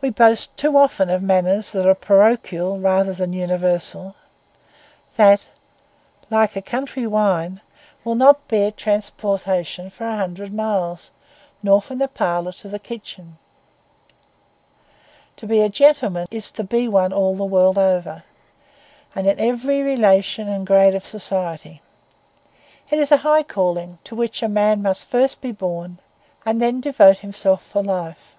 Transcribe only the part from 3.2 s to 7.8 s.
universal; that, like a country wine,